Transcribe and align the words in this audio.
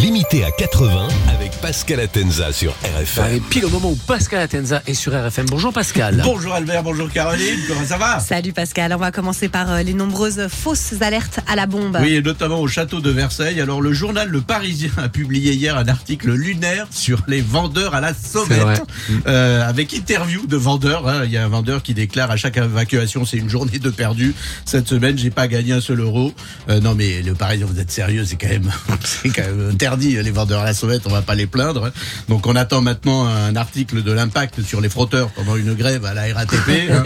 Limité 0.00 0.44
à 0.44 0.50
80 0.52 1.08
avec 1.34 1.50
Pascal 1.60 1.98
Atenza 2.00 2.52
sur 2.52 2.72
RFM. 2.84 3.24
Allez, 3.24 3.40
pile 3.40 3.64
au 3.64 3.68
moment 3.70 3.90
où 3.90 3.96
Pascal 3.96 4.40
Atenza 4.40 4.80
est 4.86 4.94
sur 4.94 5.12
RFM. 5.12 5.46
Bonjour 5.46 5.72
Pascal. 5.72 6.20
Bonjour 6.24 6.54
Albert, 6.54 6.84
bonjour 6.84 7.10
Caroline, 7.10 7.58
comment 7.66 7.84
ça 7.84 7.96
va? 7.98 8.20
Salut 8.20 8.52
Pascal, 8.52 8.92
on 8.94 8.98
va 8.98 9.10
commencer 9.10 9.48
par 9.48 9.72
euh, 9.72 9.82
les 9.82 9.94
nombreuses 9.94 10.46
fausses 10.48 10.94
alertes 11.00 11.40
à 11.48 11.56
la 11.56 11.66
bombe. 11.66 11.98
Oui, 12.00 12.14
et 12.14 12.22
notamment 12.22 12.60
au 12.60 12.68
château 12.68 13.00
de 13.00 13.10
Versailles. 13.10 13.60
Alors 13.60 13.80
le 13.80 13.92
journal 13.92 14.28
Le 14.28 14.40
Parisien 14.40 14.90
a 14.98 15.08
publié 15.08 15.52
hier 15.54 15.76
un 15.76 15.88
article 15.88 16.30
lunaire 16.32 16.86
sur 16.90 17.22
les 17.26 17.40
vendeurs 17.40 17.94
à 17.96 18.00
la 18.00 18.14
sauvette, 18.14 18.60
vrai. 18.60 18.80
Euh, 19.26 19.68
avec 19.68 19.92
interview 19.94 20.46
de 20.46 20.56
vendeurs. 20.56 21.08
hein. 21.08 21.22
Il 21.24 21.32
y 21.32 21.36
a 21.36 21.44
un 21.44 21.48
vendeur 21.48 21.82
qui 21.82 21.94
déclare 21.94 22.30
à 22.30 22.36
chaque 22.36 22.56
évacuation 22.56 23.24
c'est 23.24 23.38
une 23.38 23.50
journée 23.50 23.78
de 23.80 23.90
perdu. 23.90 24.34
Cette 24.64 24.86
semaine 24.88 25.18
j'ai 25.18 25.30
pas 25.30 25.48
gagné 25.48 25.72
un 25.72 25.80
seul 25.80 26.00
euro. 26.00 26.32
Euh, 26.68 26.78
non 26.80 26.94
mais 26.94 27.20
le 27.22 27.34
Parisien, 27.34 27.66
vous 27.66 27.80
êtes 27.80 27.90
sérieux, 27.90 28.24
c'est 28.24 28.36
quand 28.36 28.48
même, 28.48 28.70
c'est 29.04 29.30
quand 29.30 29.42
même 29.42 29.74
interdit. 29.88 30.22
Les 30.22 30.30
vendeurs 30.30 30.60
à 30.60 30.64
la 30.66 30.74
sauvette, 30.74 31.02
on 31.06 31.10
va 31.10 31.22
pas 31.22 31.34
les 31.34 31.46
plaindre. 31.46 31.86
hein. 31.86 31.92
Donc 32.28 32.46
on 32.46 32.54
attend 32.56 32.80
maintenant 32.82 33.26
un 33.26 33.56
article 33.56 34.02
de 34.02 34.12
l'impact 34.12 34.62
sur 34.62 34.80
les 34.82 34.88
frotteurs 34.90 35.30
pendant 35.30 35.56
une 35.56 35.72
grève 35.74 36.04
à 36.04 36.12
la 36.14 36.22
RATP. 36.34 36.90
hein. 36.90 37.02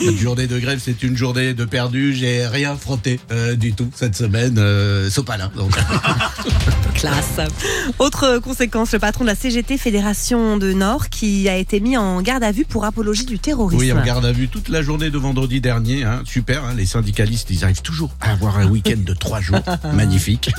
Une 0.00 0.18
journée 0.18 0.46
de 0.48 0.58
grève, 0.58 0.80
c'est 0.82 1.02
une 1.04 1.16
journée 1.16 1.54
de 1.54 1.64
perdu. 1.64 2.12
J'ai 2.14 2.46
rien 2.48 2.76
frotté 2.76 3.20
euh, 3.30 3.54
du 3.54 3.72
tout 3.74 3.90
cette 3.94 4.16
semaine. 4.16 4.56
Euh, 4.58 5.08
Sopalin. 5.08 5.50
Donc. 5.56 5.70
Classe. 6.94 7.40
Autre 7.98 8.38
conséquence, 8.38 8.92
le 8.92 8.98
patron 8.98 9.24
de 9.24 9.28
la 9.30 9.34
CGT 9.34 9.78
Fédération 9.78 10.56
de 10.58 10.72
Nord 10.72 11.08
qui 11.08 11.48
a 11.48 11.56
été 11.56 11.80
mis 11.80 11.96
en 11.96 12.20
garde 12.20 12.42
à 12.42 12.52
vue 12.52 12.64
pour 12.64 12.84
apologie 12.84 13.24
du 13.24 13.38
terrorisme. 13.38 13.80
Oui, 13.80 13.92
on 13.92 14.02
garde 14.04 14.24
à 14.26 14.32
vue 14.32 14.48
toute 14.48 14.68
la 14.68 14.82
journée 14.82 15.10
de 15.10 15.16
vendredi 15.18 15.60
dernier. 15.60 16.04
hein. 16.04 16.22
Super, 16.26 16.64
hein, 16.64 16.74
les 16.76 16.86
syndicalistes, 16.86 17.48
ils 17.50 17.64
arrivent 17.64 17.80
toujours 17.82 18.10
à 18.20 18.32
avoir 18.32 18.58
un 18.58 18.66
week-end 18.66 18.98
de 18.98 19.14
trois 19.14 19.40
jours. 19.40 19.60
Magnifique. 19.94 20.50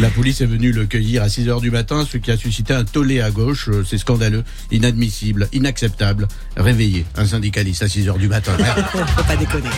La 0.00 0.10
police 0.10 0.40
est 0.40 0.46
venue 0.46 0.72
le 0.72 0.84
cueillir 0.88 1.22
à 1.22 1.28
6 1.28 1.48
heures 1.48 1.60
du 1.60 1.70
matin, 1.70 2.04
ce 2.10 2.16
qui 2.18 2.30
a 2.30 2.36
suscité 2.36 2.74
un 2.74 2.84
tollé 2.84 3.20
à 3.20 3.30
gauche. 3.30 3.68
Euh, 3.68 3.84
C'est 3.88 3.98
scandaleux, 3.98 4.42
inadmissible, 4.72 5.48
inacceptable. 5.52 6.26
Réveiller 6.56 7.04
un 7.16 7.26
syndicaliste 7.26 7.82
à 7.82 7.88
6 7.88 8.08
heures 8.08 8.18
du 8.18 8.28
matin. 8.28 8.52
Faut 8.92 9.22
pas 9.24 9.36
déconner. 9.36 9.68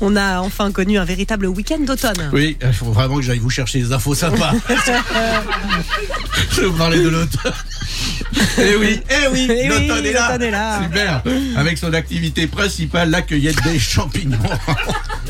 On 0.00 0.16
a 0.16 0.40
enfin 0.40 0.72
connu 0.72 0.98
un 0.98 1.04
véritable 1.04 1.46
week-end 1.46 1.78
d'automne. 1.80 2.30
Oui, 2.32 2.56
il 2.60 2.72
faut 2.72 2.86
vraiment 2.92 3.16
que 3.16 3.22
j'aille 3.22 3.38
vous 3.38 3.50
chercher 3.50 3.80
des 3.80 3.92
infos 3.92 4.14
sympas. 4.14 4.52
Je 6.50 6.60
vais 6.62 6.66
vous 6.66 6.72
parler 6.78 6.98
de 7.02 7.08
l'automne. 7.08 7.52
Eh 8.58 8.76
oui, 8.76 9.00
eh 9.10 9.28
oui, 9.32 9.46
Eh 9.50 9.52
oui, 9.52 9.68
l'automne 9.68 10.06
est 10.06 10.12
là. 10.12 10.28
l'automne 10.32 10.42
est 10.42 10.50
là. 10.50 10.82
Super. 10.82 11.22
Avec 11.56 11.78
son 11.78 11.92
activité 11.92 12.46
principale, 12.46 13.10
la 13.10 13.22
cueillette 13.22 13.62
des 13.64 13.78
champignons. 13.78 14.38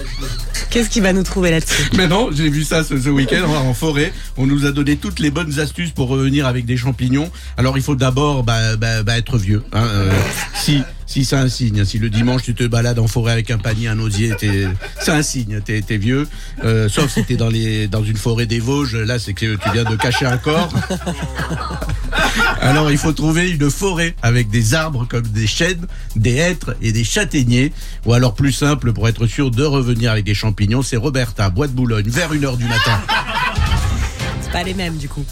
Qu'est-ce 0.74 0.90
qu'il 0.90 1.04
va 1.04 1.12
nous 1.12 1.22
trouver 1.22 1.52
là-dessus 1.52 1.84
Mais 1.96 2.08
non, 2.08 2.30
j'ai 2.32 2.50
vu 2.50 2.64
ça 2.64 2.82
ce, 2.82 3.08
week-end 3.08 3.44
en 3.48 3.74
forêt. 3.74 4.12
On 4.36 4.44
nous 4.44 4.66
a 4.66 4.72
donné 4.72 4.96
toutes 4.96 5.20
les 5.20 5.30
bonnes 5.30 5.60
astuces 5.60 5.92
pour 5.92 6.08
revenir 6.08 6.48
avec 6.48 6.66
des 6.66 6.76
champignons. 6.76 7.30
Alors 7.56 7.78
il 7.78 7.84
faut 7.84 7.94
d'abord 7.94 8.42
bah, 8.42 8.74
bah, 8.74 9.04
bah, 9.04 9.16
être 9.16 9.38
vieux. 9.38 9.62
hein, 9.72 9.86
euh, 9.86 10.10
si 10.52 10.82
si 11.06 11.24
c'est 11.24 11.36
un 11.36 11.48
signe, 11.48 11.84
si 11.84 12.00
le 12.00 12.10
dimanche 12.10 12.42
tu 12.42 12.56
te 12.56 12.64
balades 12.64 12.98
en 12.98 13.06
forêt 13.06 13.30
avec 13.30 13.52
un 13.52 13.58
panier, 13.58 13.86
un 13.86 14.00
osier, 14.00 14.32
c'est 14.40 15.12
un 15.12 15.22
signe, 15.22 15.60
t'es 15.64 15.80
t'es 15.80 15.96
vieux. 15.96 16.26
Euh, 16.64 16.88
sauf 16.88 17.08
si 17.08 17.24
t'es 17.24 17.36
dans 17.36 17.52
dans 17.88 18.02
une 18.02 18.16
forêt 18.16 18.46
des 18.46 18.58
Vosges, 18.58 18.96
là 18.96 19.20
c'est 19.20 19.34
que 19.34 19.54
tu 19.54 19.70
viens 19.72 19.84
de 19.84 19.94
cacher 19.94 20.26
un 20.26 20.38
corps. 20.38 20.72
Alors 22.60 22.90
il 22.90 22.98
faut 22.98 23.12
trouver 23.12 23.50
une 23.50 23.70
forêt 23.70 24.14
avec 24.22 24.48
des 24.50 24.74
arbres 24.74 25.06
comme 25.08 25.26
des 25.26 25.46
chênes, 25.46 25.86
des 26.16 26.34
hêtres 26.36 26.76
et 26.82 26.92
des 26.92 27.04
châtaigniers. 27.04 27.72
Ou 28.06 28.12
alors 28.12 28.34
plus 28.34 28.52
simple 28.52 28.92
pour 28.92 29.08
être 29.08 29.26
sûr 29.26 29.50
de 29.50 29.64
revenir 29.64 30.10
avec 30.12 30.24
des 30.24 30.34
champignons, 30.34 30.82
c'est 30.82 30.96
Roberta, 30.96 31.50
Bois 31.50 31.66
de 31.66 31.72
Boulogne, 31.72 32.08
vers 32.08 32.32
une 32.32 32.44
heure 32.44 32.56
du 32.56 32.64
matin. 32.64 33.00
C'est 34.42 34.50
pas 34.52 34.62
les 34.62 34.74
mêmes 34.74 34.96
du 34.96 35.08
coup. 35.08 35.24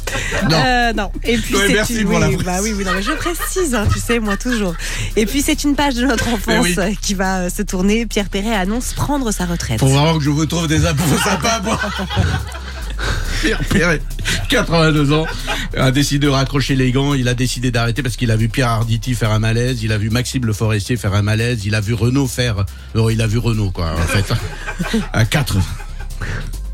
Non. 0.50 0.56
Euh, 0.64 0.92
non. 0.92 1.10
Et 1.24 1.36
puis 1.36 1.54
Ouais, 1.54 1.66
c'est 1.68 1.72
merci 1.74 2.00
une... 2.00 2.08
oui, 2.08 2.36
bah 2.44 2.58
oui, 2.62 2.72
oui, 2.76 2.84
non, 2.84 2.92
mais 2.94 3.02
je 3.02 3.12
précise, 3.12 3.74
hein, 3.74 3.86
tu 3.92 4.00
sais, 4.00 4.18
moi 4.18 4.36
toujours. 4.36 4.74
Et 5.16 5.26
puis 5.26 5.42
c'est 5.42 5.62
une 5.64 5.74
page 5.76 5.94
de 5.94 6.06
notre 6.06 6.28
enfance 6.28 6.64
oui. 6.64 6.74
euh, 6.78 6.90
qui 7.00 7.14
va 7.14 7.40
euh, 7.42 7.48
se 7.50 7.62
tourner. 7.62 8.06
Pierre 8.06 8.28
Perret 8.28 8.54
annonce 8.54 8.92
prendre 8.94 9.30
sa 9.30 9.44
retraite. 9.46 9.78
Faut 9.80 9.86
vraiment 9.86 10.18
que 10.18 10.24
je 10.24 10.30
vous 10.30 10.46
trouve 10.46 10.66
des 10.66 10.86
infos 10.86 11.18
sympas, 11.18 11.60
moi. 11.62 11.78
Pierre 13.42 13.60
Perret, 13.68 14.00
82 14.48 15.12
ans, 15.12 15.26
a 15.76 15.90
décidé 15.90 16.26
de 16.26 16.30
raccrocher 16.30 16.76
les 16.76 16.92
gants. 16.92 17.14
Il 17.14 17.28
a 17.28 17.34
décidé 17.34 17.70
d'arrêter 17.70 18.02
parce 18.02 18.16
qu'il 18.16 18.30
a 18.30 18.36
vu 18.36 18.48
Pierre 18.48 18.68
Arditi 18.68 19.14
faire 19.14 19.30
un 19.30 19.38
malaise. 19.38 19.82
Il 19.82 19.92
a 19.92 19.98
vu 19.98 20.10
Maxime 20.10 20.44
Le 20.44 20.52
Forestier 20.52 20.96
faire 20.96 21.14
un 21.14 21.22
malaise. 21.22 21.64
Il 21.64 21.74
a 21.74 21.80
vu 21.80 21.94
Renault 21.94 22.26
faire. 22.26 22.64
Non, 22.94 23.08
il 23.08 23.20
a 23.22 23.26
vu 23.26 23.38
Renault, 23.38 23.70
quoi, 23.70 23.92
en 23.94 24.06
fait. 24.06 24.32
À 25.12 25.24
4. 25.24 25.56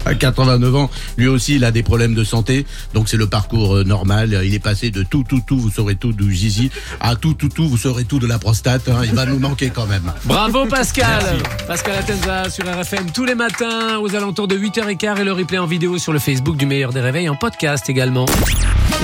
À 0.08 0.14
89 0.14 0.74
ans, 0.74 0.90
lui 1.18 1.28
aussi, 1.28 1.56
il 1.56 1.64
a 1.64 1.70
des 1.70 1.82
problèmes 1.82 2.14
de 2.14 2.24
santé. 2.24 2.64
Donc, 2.94 3.08
c'est 3.08 3.16
le 3.18 3.26
parcours 3.26 3.76
euh, 3.76 3.84
normal. 3.84 4.40
Il 4.44 4.54
est 4.54 4.58
passé 4.58 4.90
de 4.90 5.02
tout, 5.02 5.22
tout, 5.28 5.42
tout, 5.46 5.58
vous 5.58 5.70
saurez 5.70 5.96
tout 5.96 6.12
du 6.12 6.34
zizi, 6.34 6.70
à 7.00 7.14
tout, 7.14 7.34
tout, 7.34 7.50
tout, 7.50 7.68
vous 7.68 7.76
saurez 7.76 8.04
tout 8.04 8.18
de 8.18 8.26
la 8.26 8.38
prostate. 8.38 8.88
hein. 8.88 9.02
Il 9.04 9.12
va 9.14 9.26
nous 9.26 9.38
manquer 9.38 9.70
quand 9.70 9.86
même. 9.86 10.10
Bravo 10.24 10.64
Pascal. 10.70 11.36
Pascal 11.66 11.96
Atenza 11.96 12.48
sur 12.50 12.64
RFM 12.64 13.10
tous 13.12 13.24
les 13.26 13.34
matins 13.34 13.98
aux 13.98 14.14
alentours 14.16 14.48
de 14.48 14.56
8h15 14.56 15.20
et 15.20 15.24
le 15.24 15.32
replay 15.32 15.58
en 15.58 15.66
vidéo 15.66 15.98
sur 15.98 16.12
le 16.14 16.18
Facebook 16.18 16.56
du 16.56 16.64
meilleur 16.66 16.92
des 16.92 17.00
réveils 17.00 17.28
en 17.28 17.36
podcast 17.36 17.88
également. 17.90 18.24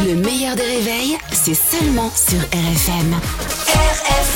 Le 0.07 0.15
meilleur 0.15 0.57
des 0.57 0.63
réveils, 0.63 1.17
c'est 1.33 1.55
seulement 1.55 2.11
sur 2.17 2.39
RFM. 2.39 3.15
RFM 3.69 4.34